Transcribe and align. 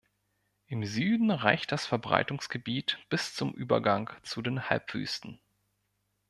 Im 0.65 0.83
Süden 0.83 1.29
reicht 1.29 1.71
das 1.71 1.85
Verbreitungsgebiet 1.85 2.97
bis 3.09 3.35
zum 3.35 3.53
Übergang 3.53 4.09
zu 4.23 4.41
den 4.41 4.67
Halbwüsten. 4.67 5.39